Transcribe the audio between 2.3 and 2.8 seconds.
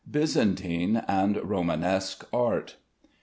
ART.